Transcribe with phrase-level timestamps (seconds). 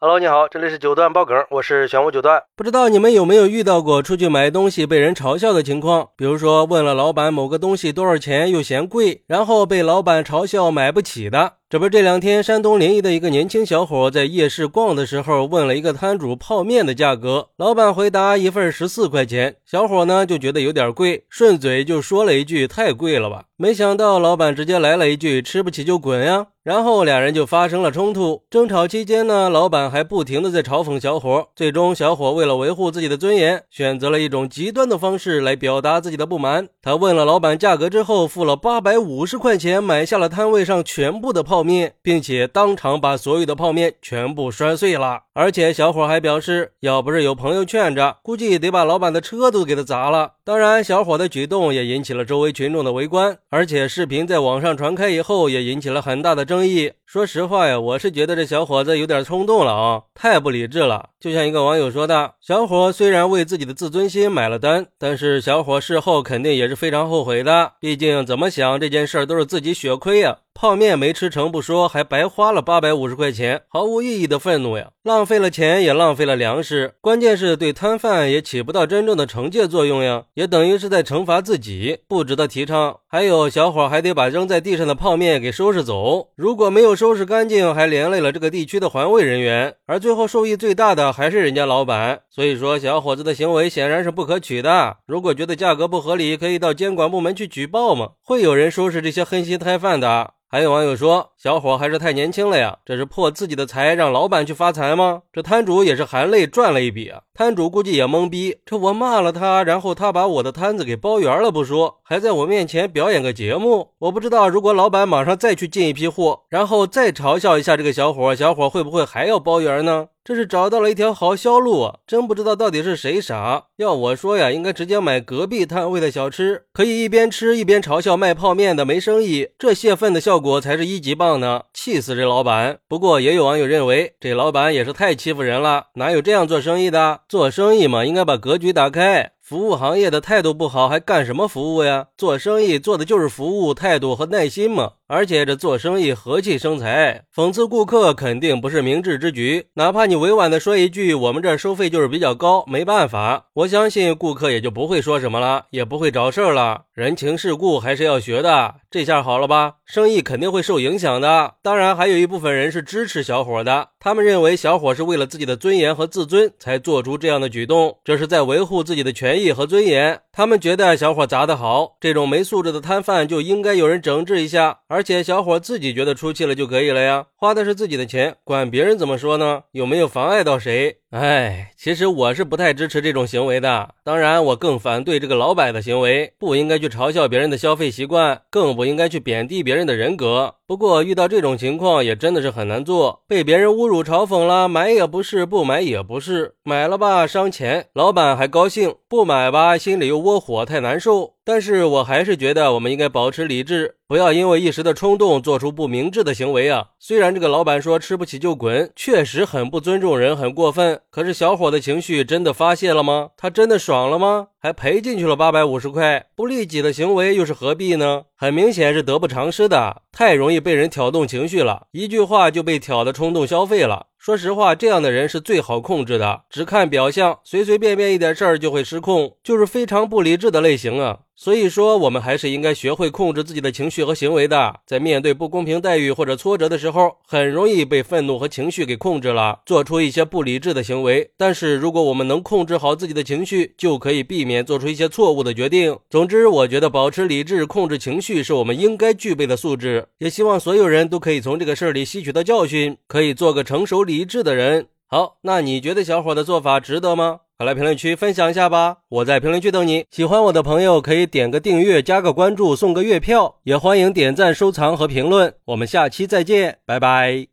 [0.00, 2.40] Hello，你好，这里是九段爆梗，我是玄武九段。
[2.54, 6.10] 不知道你们有没有遇到过出去买东西被人嘲笑的情况？
[6.16, 11.54] 比如说问了老板某个东西多少钱，又嫌贵，然后被老板嘲笑买不起的。
[11.70, 23.44] 这不是这两天山东临沂的一个年轻小伙在夜市逛的时候，问了一个摊主泡面的价格，老板回答一份十四块钱，小伙呢就觉得有点贵，顺嘴就说了一句太贵了吧。
[23.58, 28.44] 没想到老板直接来了一句吃不起就滚呀，然后俩人就发生了冲突。
[28.48, 36.68] 争吵期间呢，老板还不停的在嘲讽小伙，最终小伙为了维护自己的尊严，选择了一种极端的方式来表达自己的不满。
[36.80, 41.57] 他问了老板价格之后，付了八百五十块钱买下了摊位上全部的泡。
[41.58, 45.24] 泡面，并且当场把所有的泡面全部摔碎了。
[45.38, 50.32] 而且小伙还表示，要不是有朋友劝着，估计得把老板的车都给他砸了。
[50.42, 56.90] 当然，小伙的举动也引起了周围群众的围观，而且视频在网上传开以后，也引起了很大的争议。
[57.06, 61.10] 说实话呀，我是觉得这小伙子有点冲动了啊，太不理智了。
[61.20, 67.74] 就像一个网友说的：“小伙虽然为自己的自尊心买了单，但是小伙事后肯定也是非常后悔的。
[67.80, 82.96] 毕竟怎么想这件事儿都是自己血亏呀，泡面没吃成不说，还白花了八百五十块钱，毫无意义的愤怒呀，浪费了钱也浪费了粮食，关键是对摊贩也起不到真正的惩戒作用呀，也等于是在惩罚自己，不值得提倡。
[83.06, 92.22] 还有小伙还得把扔在地上的泡面给收拾走，如果没有。”收拾干净，还连累了这个地区的环卫人员，而最后受益最大的还是人家老板。
[92.28, 94.96] 所以说，小伙子的行为显然是不可取的。
[95.06, 100.32] 如果觉得价格不合理，可以到监管部门去举报嘛，会有人收拾这些黑心摊贩的。
[100.50, 105.20] 还有网友说，小伙还是太年轻了呀，这是破自己的财让老板去发财吗？
[105.30, 107.20] 这摊主也是含泪赚了一笔啊。
[107.34, 113.90] 摊主估计也懵逼，这我骂了他，然后他把我的摊子给包圆了不说，还在我面前表演个节目。
[113.98, 120.06] 我不知道，如果老板马上再去进一批货，然后再嘲笑一下这个小伙，小伙会不会还要包圆呢？
[120.28, 122.00] 这是找到了一条好销路啊！
[122.06, 123.68] 真不知道到底是谁傻。
[123.76, 131.62] 要我说呀，应该直接买隔壁摊位的小吃，可以一边吃一边嘲笑卖泡面的没生意，这泄愤的效果才是一级棒呢！
[131.72, 132.80] 气死这老板。
[132.86, 137.20] 不过也有网友认为，这老板也是太欺负人了，哪有这样做生意的？
[137.26, 139.32] 做生意嘛，应该把格局打开。
[139.48, 142.08] 服务行业的态度不好，还干什么服务呀？
[142.18, 144.90] 做生意做的就是服务态度和耐心嘛。
[145.06, 149.68] 而且这做生意和气生财，讽刺顾客肯定不是明智之举。
[149.76, 156.82] 哪怕你委婉的说一句“我们这收费就是比较高，没办法”，我相信顾客也就不会说什么了，也不会找事儿了。
[156.92, 158.74] 人情世故还是要学的。
[158.90, 159.74] 这下好了吧？
[159.84, 161.56] 生意肯定会受影响的。
[161.62, 170.22] 当然，还有一部分人是支持小伙的，他们认为小伙是为了自己的尊严和自尊才做出这样的举动，这是在维护自己的权益和尊严。
[170.32, 174.78] 他们觉得小伙砸得好，这种没素质的摊贩就应该有人整治一下。
[174.88, 179.64] 而且小伙自己觉得出气了就可以了呀，花的是自己的钱，管别人怎么说呢？
[179.72, 180.96] 有没有妨碍到谁？
[181.10, 183.94] 哎，其实我是不太支持这种行为的。
[184.04, 190.56] 当然，我更反对这个老板的行为，不应该去嘲笑别人的消费习惯，更不应该去贬低别人的人格。
[190.66, 201.37] 不过遇到这种情况也真的是很难做，被别人侮辱嘲讽了，买也不是，不买也不是，买了吧伤钱，老板还高兴；不买吧心里又窝火，太难受。
[201.48, 206.88] 但是我还是觉得我们应该保持理智，不要因为一时的冲动做出不明智的行为啊！
[206.98, 211.00] 虽然这个老板说吃不起就滚，确实很不尊重人，很过分。
[211.08, 213.30] 可是小伙的情绪真的发泄了吗？
[213.34, 214.48] 他真的爽了吗？
[214.60, 218.24] 还赔进去了八百五十块，不利己的行为又是何必呢？
[218.36, 224.08] 很明显是得不偿失的，太容易被人挑动情绪了，一句话就被挑的冲动消费了。
[224.28, 231.20] 说实话，这样的人是最好控制的，只看表象，随随便便一点事儿就会失控，就是非常不理智的类型啊。
[231.34, 234.80] 所以说，我们还是应该学会控制自己的情绪和行为的。
[234.84, 241.30] 在面对不公平待遇或者挫折的时候，很容易被愤怒和情绪给控制了，做出一些不理智的行为。
[241.36, 245.96] 但是，如果我们能控制好自己的情绪，就可以避免做出一些错误的决定。
[246.10, 250.08] 总之，我觉得保持理智、控制情绪是我们应该具备的素质。
[250.18, 254.86] 也希望所有人都可以从这个事儿里吸取到教训，可以做个成熟理一致的人。
[255.06, 257.40] 好，那你觉得小伙的做法值得吗？
[257.56, 258.98] 快来评论区分享一下吧！
[259.08, 260.04] 我在评论区等你。
[260.10, 265.52] 喜欢我的朋友可以点个订阅、加个关注、送个月票，也欢迎点赞、收藏和评论。
[265.64, 267.48] 我们下期再见，拜拜。